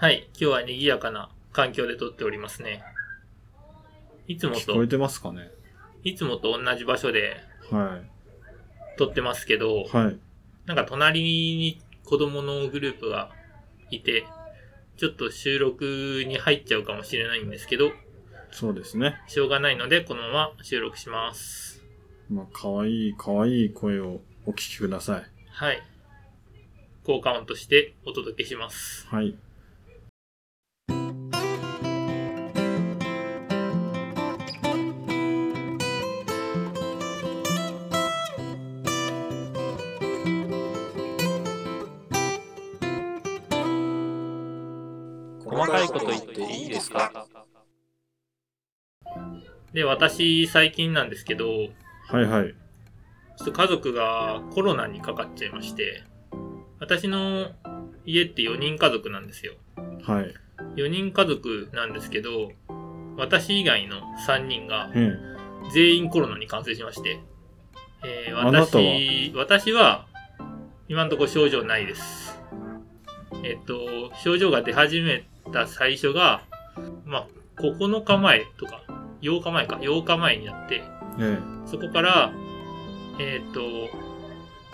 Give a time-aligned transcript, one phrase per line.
[0.00, 2.84] はい、今日は賑やかな環境で撮っておりますね。
[4.28, 5.50] いつもと、聞こえてますかね？
[6.04, 7.38] いつもと同じ場所で
[7.72, 7.98] は
[8.96, 10.18] 撮ってますけどい。、はい。
[10.66, 13.32] なんか隣に子供のグループが
[13.90, 14.24] いて、
[14.98, 17.90] ちょっと収録に入っちゃうかもしれないんですけど、
[18.52, 19.20] そうですね。
[19.26, 21.82] しょうがないので、このまま収録します。
[22.30, 25.24] まあ、可愛い可愛い声をお聞きください。
[25.50, 25.82] はい。
[27.02, 29.08] 効果音としてお届けします。
[29.08, 29.36] はい。
[45.50, 47.26] 細かいこと言っていいですか？
[49.72, 51.46] で、私、最近なんですけど、
[52.08, 52.54] はいはい。
[53.36, 56.02] ちょっと家族がコロナにかかっちゃいまして、
[56.80, 57.52] 私の
[58.04, 59.54] 家って4人家族なんですよ。
[60.02, 60.34] はい。
[60.76, 62.50] 4人家族なんですけど、
[63.16, 65.12] 私以外の3人がえ
[65.72, 67.20] 全員コロナに感染しまして、
[68.04, 68.84] えーあなたは？
[68.84, 70.06] 私、私は
[70.88, 72.40] 今のところ症状ないです。
[73.44, 76.42] えっと、症状が出始めた最初が、
[77.04, 77.26] まあ、
[77.60, 78.82] 9日前とか、
[79.20, 80.82] 8日前か、8日前になって、
[81.20, 81.38] え。
[81.38, 82.32] えそこから、
[83.18, 83.60] えっ、と、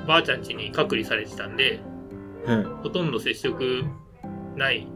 [0.06, 1.80] ばあちゃん家に隔離されてたんで、
[2.46, 2.48] え。
[2.48, 3.84] えほとんど接触
[4.56, 4.86] ない。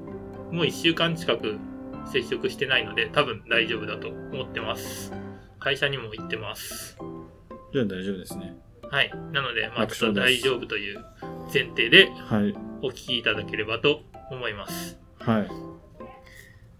[0.53, 1.59] もう1週間近く
[2.07, 5.13] 接触してないので、多分大丈夫だと思ってます。
[5.59, 6.99] 会社にも行ってます。
[7.01, 7.55] え。
[7.73, 8.57] じゃあ大丈夫ですね。
[8.91, 9.11] はい。
[9.33, 11.05] なので、まあ、ちょっと大丈夫という
[11.53, 12.55] 前提ではい。
[12.83, 14.99] お聞きいただければと思います。
[15.21, 15.68] はい。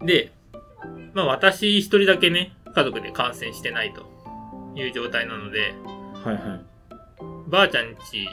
[0.03, 0.31] で、
[1.13, 4.05] まあ、私一人だけね、家族で感染してないと
[4.75, 5.73] いう状態なので、
[6.23, 6.69] はいはい。
[7.49, 8.25] ばあちゃん家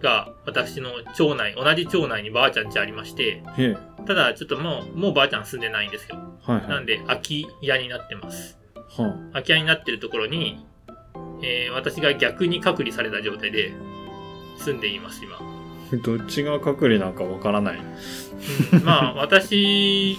[0.00, 4.04] が私の町内、同じ町内にばあちゃん家ありまして、ええ。
[4.06, 6.16] ただちょっともう、もうばあちゃん住んでないんですよ。
[6.42, 6.68] はいはい。
[6.68, 8.58] なんで空き家になってます。
[8.74, 10.66] は空き家になってるところに、
[11.42, 13.72] えー私が逆に隔離された状態で
[14.58, 15.36] 住んでいます、今。
[15.36, 15.62] あ。
[16.02, 17.78] どっちが隔離なんかわからない。
[18.72, 20.16] うんまあ、私、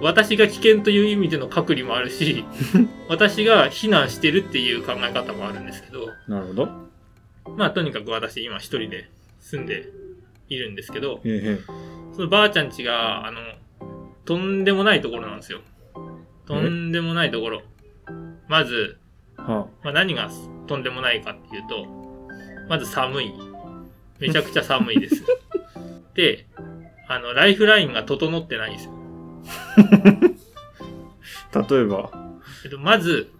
[0.00, 2.44] 私が危険という意味での隔離もあるし、
[3.08, 6.68] 私が避難してるっていう考え方もあるんですけど、なるほど。
[7.56, 9.10] まあとにかく私今一人で
[9.40, 9.88] 住んで
[10.48, 11.58] いるんですけど、ええ。
[11.58, 11.58] え
[12.14, 13.40] そのばあちゃん家が、あの、
[14.24, 15.60] とんでもないところなんですよ。
[16.46, 17.62] とんでもないところ。
[18.48, 18.96] まず、
[19.38, 19.42] え？
[19.42, 20.30] はまあ、何が
[20.66, 21.86] とんでもないかっていうと、
[22.68, 23.32] まず寒い。
[24.18, 25.24] めちゃくちゃ寒いです。
[26.14, 26.46] で、
[27.08, 28.99] あの、ライフラインが整ってないんですよ。
[29.76, 29.82] あ。
[31.70, 32.10] 例えば。
[32.64, 33.30] えっと、まず、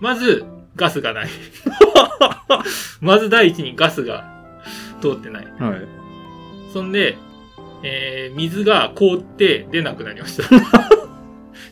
[0.00, 0.44] まず、
[0.76, 1.28] ガスがない。
[3.00, 4.30] まず第一にガスが
[5.00, 5.46] 通ってない。
[5.58, 5.80] はい。
[6.72, 7.16] そんで、
[7.82, 10.44] えー、水が凍って出なくなりました。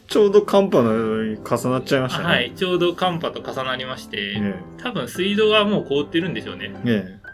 [0.09, 2.25] ちょうど寒波のように重なっちゃいましたね。
[2.27, 6.73] はい、ちょうど寒波と重なりまして、え多分水道がもう凍ってるんでしょうね。
[6.85, 7.19] え。
[7.21, 7.25] え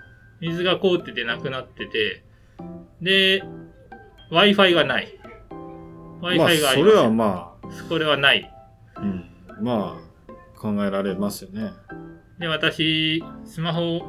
[0.41, 2.25] 水が凍っててなくなってて、
[3.03, 3.45] で、
[4.31, 5.20] Wi-Fi がない。
[6.23, 6.27] え。
[6.27, 6.85] Wi-Fi まあ、がありません。
[6.85, 7.55] それはま
[7.89, 8.51] これはない。
[8.95, 9.25] あ、うん。
[9.61, 11.73] まあ、考えられますよね。
[12.39, 14.01] で、私、スマホ、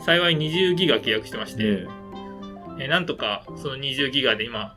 [0.00, 1.86] 幸い20ギガ契約してまして、え
[2.78, 4.74] えーなんとかその20ギガで今、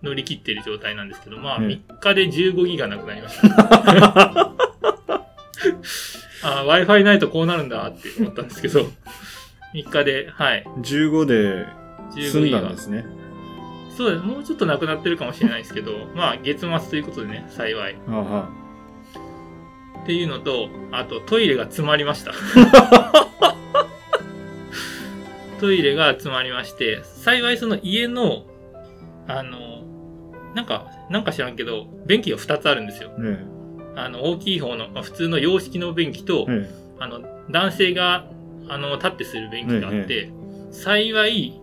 [0.00, 4.52] 乗り切ってる状態なんですけど、まあ、うん3日で15ギガなくなりました。
[6.42, 8.86] あ Wi-Fi ないとこうなるんだって思ったんですけど、
[9.74, 10.68] 3日で、はい、え。
[10.80, 11.66] 15で
[12.14, 13.04] 15済んだんですね。
[13.96, 14.24] そうです。
[14.24, 17.96] もうちょっとなくなってるかもしれないですけど、まあ、月末ということでね、幸い。
[20.02, 22.32] っていうのと、あとトイレが詰まりました。
[25.58, 28.44] トイレが詰まりまして、幸いその家の、
[29.26, 29.82] あの、
[30.54, 33.10] なんか、なんか知らんけど、便器が2つあるんですよ。
[33.18, 33.22] あ。
[33.22, 33.44] え
[33.96, 38.26] あの、大きい方の、まあ、普通の洋式の便器とえ。、えあの、男性が、
[38.68, 40.30] あの、立ってする便器があって、
[40.70, 41.60] 幸い、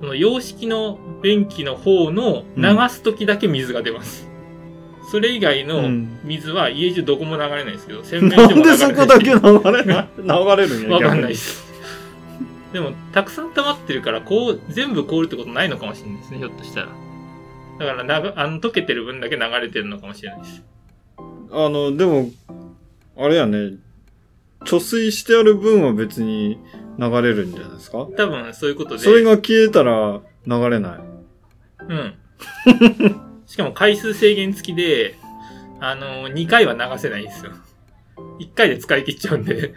[0.00, 4.28] その洋式の便器の方の流す時だけ水が出ます。
[5.10, 5.64] それ以外え。
[5.64, 10.96] のうん水は家中どこも流れないですけど、洗面な所も流れないんでそこだけ流れない流れるんや。
[10.96, 11.66] わかんないです。
[12.72, 16.88] でも、たくさん溜まってるから、こう、全部凍るってことないのかもしれないですね、ひょっとしたら。
[17.78, 20.62] だからなが、あの、溶けてる分だけ流れてるのかもしれないです。
[21.50, 22.30] あの、でも、
[23.16, 23.76] あれやね、
[24.66, 26.58] 貯水してある分は別に
[26.98, 28.06] 流れるんじゃないですか？
[28.16, 28.98] 多分、そういうことで。
[29.00, 30.98] それが消えたら流れない。
[31.88, 32.14] うん。
[33.46, 35.16] しかも回数制限付きで、
[35.80, 37.52] あの、2回は流せないんですよ。
[38.40, 39.74] 1回で使い切っちゃうんで。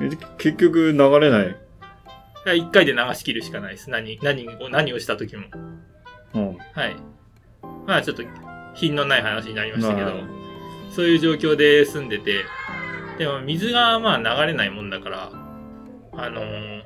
[0.00, 1.56] え 結局流れない。
[2.44, 3.88] や一回で流し切るしかないです。
[3.90, 5.46] 何、何を、何をした時も。
[6.34, 6.58] うん。
[6.72, 6.96] はい。
[7.86, 8.22] まあちょっと
[8.74, 10.20] 品のない話になりましたけどまあ、
[10.90, 12.44] そういう状況で住んでて、
[13.18, 15.30] でも水がまあ流れないもんだから、
[16.14, 16.82] あのー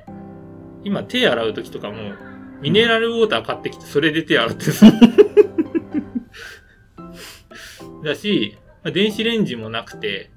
[0.83, 2.13] 今手洗う時とかも、
[2.61, 4.91] ミネラルウォーター買ってきてそれで手洗ってるんですよ
[8.03, 10.31] だし、まあ電子レンジもなくて、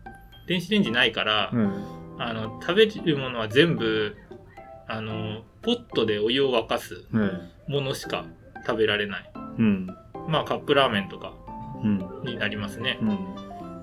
[0.48, 1.84] 電子レンジないから、うん。
[2.18, 4.16] あの、食べるものは全部、
[4.88, 7.48] あの、ポットでお湯を沸かすうん。
[7.68, 8.24] ものしか
[8.66, 9.32] 食べられない。
[9.58, 9.86] うん。
[10.28, 11.32] まあカップラーメンとか
[11.84, 12.22] うん。
[12.24, 12.98] になりますね。
[13.00, 13.18] うん。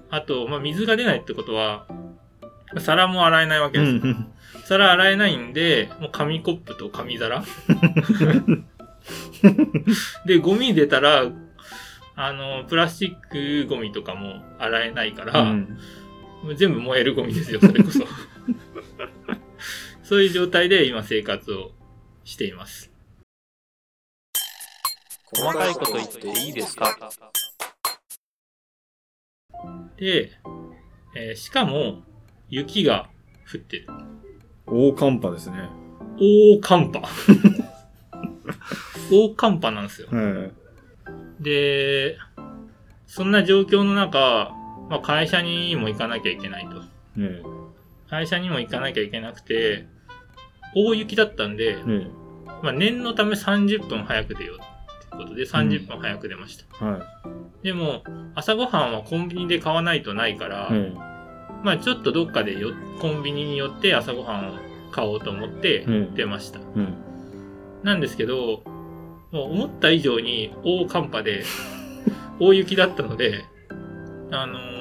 [0.10, 1.88] あと、まあ水が出ないってことは、
[2.80, 4.14] 皿も洗えないわけうですよ。
[4.14, 4.34] ん。
[4.66, 7.44] 皿洗えないんで、もう紙コップと紙皿
[10.26, 11.26] で、ゴミ出たら、
[12.16, 13.16] あの、プラスチッ
[13.64, 15.78] クゴミとかも洗えないから、うん。
[16.44, 18.06] もう全部燃えるゴミですよ、それこそ。
[20.04, 21.72] そういう状態で今生活を
[22.24, 22.92] しています。
[25.36, 26.96] 細かいこと言っていいですか？
[29.98, 30.32] で、
[31.16, 32.04] えーしかも、
[32.50, 33.10] 雪が
[33.52, 33.88] 降ってる。
[34.66, 35.70] 大寒波ですね。
[36.18, 37.02] 大寒波。
[39.12, 40.08] 大寒波なんですよ。
[40.12, 40.50] は
[41.40, 41.44] い。
[41.44, 42.18] で、
[43.06, 44.52] そんな状況の中、
[44.90, 46.82] まあ、会社にも行かなきゃいけないと。
[47.20, 47.42] ね
[48.10, 49.86] 会社にも行かなきゃいけなくて、
[50.74, 52.08] 大雪だったんでえ。、ね
[52.64, 54.60] まあ、念のため30分早く出ようっ
[55.10, 56.66] てことで30分早く出ました。
[56.82, 56.86] え。
[56.86, 57.06] は
[57.62, 58.04] でも、
[58.36, 60.74] 朝ごはんはコンビニで買わないとないから、い。
[60.74, 61.07] ね
[61.64, 62.72] まあちょっとどっかでよ
[63.02, 64.52] コンビニに寄って朝ごはんを
[64.92, 66.60] 買おうと思ってうん出ました。
[66.60, 66.64] え。
[66.76, 66.94] うん。
[67.84, 68.64] なんですけど、
[69.32, 71.44] もう思った以上に大寒波で、
[72.40, 73.44] 大雪だったので、
[74.32, 74.78] あのー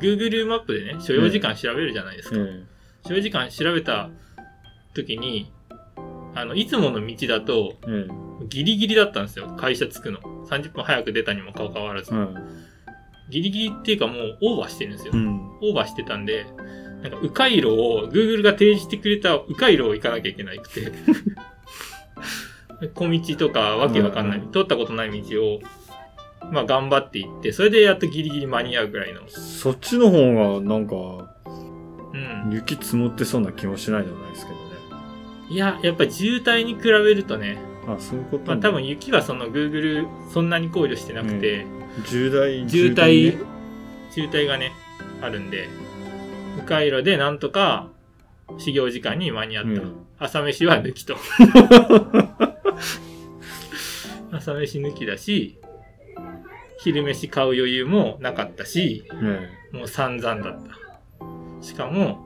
[0.00, 2.36] Google マップでね、所要時間調べるじゃないですか。
[2.36, 2.64] ね
[3.06, 4.10] 所要時間調べた
[4.92, 5.50] 時に、
[6.34, 7.74] あの、いつもの道だと、
[8.48, 9.54] ギリギリだったんですよ。
[9.56, 10.18] 会社着くの。
[10.46, 12.16] 30分早く出たにもかかわらずえ。。
[12.18, 12.28] はい。
[13.30, 15.16] ギリギリっていうかもうオーバーしてるんですよう。
[15.16, 15.58] ん。
[15.60, 16.46] オーバーしてたんで、
[17.02, 20.92] なんか迂回路を、Google が提示してくれた迂回路を行かなきゃいけなくて、
[22.94, 25.60] 小道とかわけわかんない、うん通ったことない道を、
[26.52, 29.20] まあ頑張って行って、それでやっとギリギリ間に合うぐらいの。
[29.28, 31.34] そっちの方が、なんか、
[32.14, 32.52] うん。
[32.52, 34.64] 雪積もってそうな気もしないでもないですけどね。
[35.50, 41.66] いや、やっぱり渋滞に比べるとね、あ、そういうことまあ多分雪はその Google そんなに考慮してなくて、
[42.02, 43.38] 重大、渋重滞？
[43.38, 43.44] ね、
[44.10, 44.72] 渋滞がね、
[45.20, 45.68] あるんで、
[46.58, 47.88] 迂回路でなんとか
[48.58, 49.70] 始業時間に間に合った。
[49.70, 51.16] うん朝飯は抜きと。
[54.30, 55.58] 朝飯抜きだし、
[56.78, 60.78] 昼飯買う余裕もなかったし、ねもう散々だった。
[61.60, 62.24] しかも、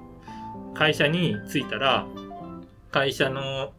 [0.75, 2.07] 会社に着いたら、
[2.91, 3.73] 会社の、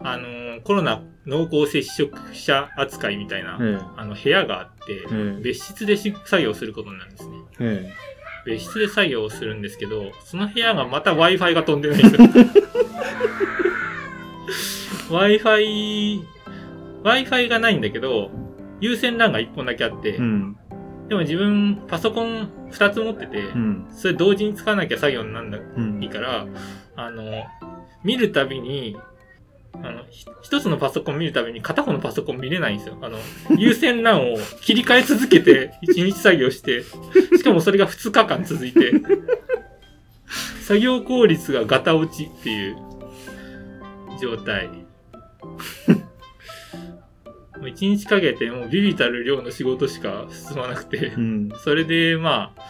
[0.00, 3.64] あのーコロナ濃厚接触者扱いみたいな、え。
[3.64, 5.14] ねあの部屋があって、え。
[5.14, 7.36] ね別室でし作業することになるんですね。
[7.60, 7.64] え。
[7.82, 7.94] ね
[8.46, 12.28] 別室で作業をするんですけど、その部屋がまた Wi-Fi が飛んでないんですよ。
[15.10, 16.22] Wi-Fi、
[17.02, 18.30] Wi-Fi がないんだけど、
[18.80, 20.12] 有線 LAN が1本だけあって。
[20.12, 20.18] で
[21.14, 23.86] も自分パソコン2つ持ってて、うん。
[23.90, 26.08] それ同時に使わなきゃ作業になんだうんいい。
[26.08, 26.46] から、
[26.96, 27.44] あの、
[28.02, 28.96] 見るたびに、
[29.82, 32.96] あの、ひ一つのパソコン見るたびに片方のパソコン見れないんですよ。
[33.00, 33.18] あの、
[33.58, 38.92] 有線 LAN を切り替え続けて 1日作業して、しかもそれが2日間続いて、
[40.62, 42.76] 作業効率がガタ落ちっていう
[44.20, 44.68] 状態。
[47.56, 51.48] もう1日かけてもうビビたる量の仕事しか進まなくて、うん。
[51.64, 52.62] それで、まあ、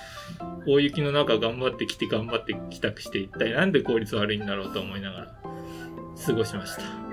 [0.66, 5.37] 大雪の中頑張ってきて頑張って帰宅して一体なんで効率悪いんだろうと思いながら
[6.25, 7.05] 過ごしました。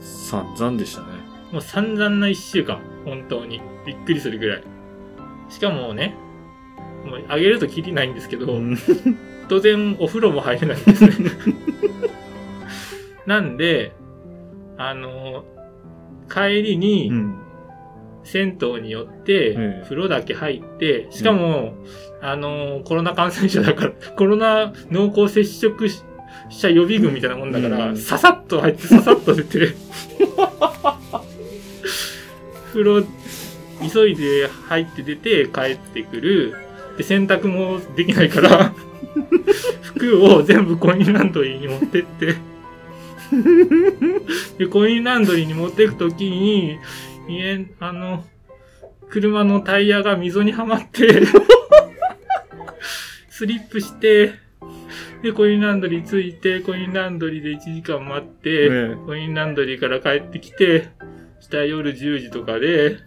[0.00, 1.06] 散々でしたね。
[1.52, 3.60] もう散々な一週間、本当に。
[3.86, 4.62] びっくりするぐらい。
[5.48, 6.14] しかもね、
[7.04, 8.76] もうあげるときりないんですけど、うん。
[9.48, 11.30] 当然お風呂も入れないんですね。
[13.26, 13.92] なんで、
[14.76, 15.44] あの、
[16.28, 17.36] 帰りに、うん。
[18.22, 21.74] 銭湯によってええ、風呂だけ入って、しかも、
[22.20, 25.88] あのーコロナ感染者だから、コロナ濃厚接触
[26.50, 27.96] 者予備軍みたいなもんだから、うん。
[27.96, 29.74] ささっと入って、ささっと出て、
[32.72, 33.04] 風呂、
[33.92, 36.54] 急いで入って出て帰ってくる。
[36.98, 38.74] で、洗濯もできないから、
[39.82, 42.36] 服を全部コインランドリーに持ってって、
[44.58, 46.78] で、コインランドリーに持っていくときに、
[47.28, 48.24] 家、あの、
[49.08, 51.22] 車のタイヤが溝にはまって、
[53.28, 54.34] スリップして、
[55.22, 60.88] で、コインランドリー着いて、コインランドリーで1時間待って、えコインランドリーから帰ってきて、
[61.40, 62.98] したら夜10時とかで、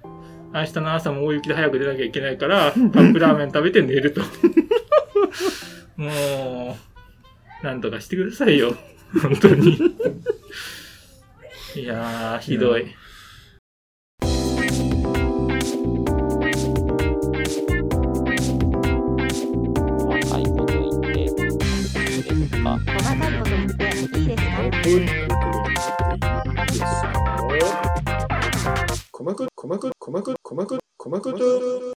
[0.53, 4.21] 明日の朝も大雪で早く出なきゃいけないから、カップラーメン食べて寝ると。
[5.97, 6.77] も
[7.61, 8.75] う、なんとかしてくださいよ。
[9.21, 9.77] 本当に。
[11.75, 12.85] いやー、ひどい
[30.13, 31.93] 鼓膜、鼓膜、鼓膜、鼓膜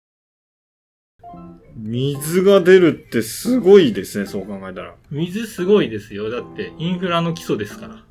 [1.76, 4.96] 水が出るってすごいですね、そう考えたら。
[5.12, 6.30] 水すごいですよ。
[6.30, 8.04] だって、インフラの基礎ですから。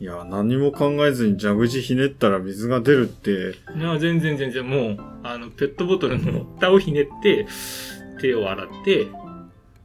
[0.00, 7.46] いや、何も考えずに蛇口ひねったら水が出るって、いや、全然全然もう、あの、ペットボトルの蓋をひねって、
[8.20, 9.06] 手を洗って、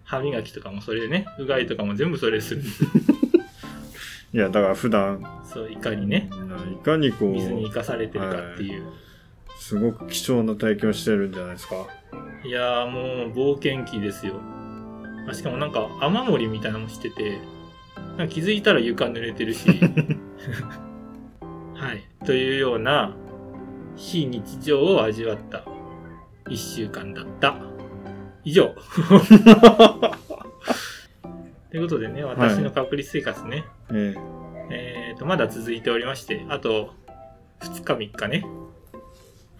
[0.03, 2.63] 歯磨きとかもそれでね、うがいとかも全部それでする。
[4.33, 6.31] いや、だから普段、そう、いかにね、
[6.73, 8.83] いかにこ水に生う、かされてるかっていう。
[9.61, 11.75] すごく貴重な体験をしてるんじゃないですか？
[12.43, 14.33] いやーもう冒険記ですよ。
[15.29, 17.37] あしかもなんか雨漏りみたいなのもしてて、
[18.17, 19.69] なんか気づいたら床濡れてるし。
[21.75, 22.03] はい。
[22.25, 23.15] というような
[23.95, 25.63] 非日常を味わった
[26.49, 27.55] 一週間だった。
[28.43, 28.73] 以上。
[31.69, 34.15] ということでね、私の隔離生活ね、え
[34.71, 36.95] えーと、まだ続いておりまして、あと
[37.59, 38.43] 2日3日ね。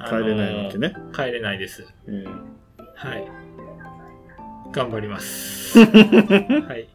[0.05, 0.93] え帰れないわけね。
[1.13, 1.86] 帰れないです。
[2.08, 2.25] え
[2.96, 3.31] はい。
[4.72, 5.79] 頑張ります。
[5.79, 6.88] はい。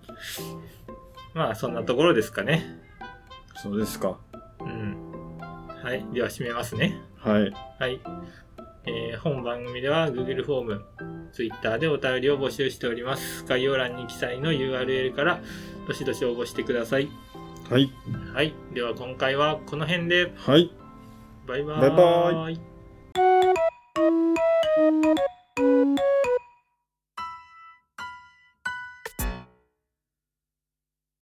[1.34, 2.64] まあ、そんなところですかね。
[2.64, 4.18] えそうですか。
[4.60, 4.96] うん。
[5.82, 6.04] はい。
[6.12, 6.98] では、締めますね。
[7.16, 7.52] はい。
[7.78, 8.00] はい。
[8.88, 10.84] えー本番組では Google フォーム、
[11.32, 13.44] Twitter でお便りを募集しております。
[13.44, 15.40] 概要欄に記載の URL から、
[15.88, 17.08] どしどし応募してください。
[17.68, 17.90] はい。
[18.32, 18.54] はい。
[18.72, 20.70] では、今回はこの辺で、はい。
[21.46, 21.80] バイバーイ。
[21.80, 22.75] バイバーイ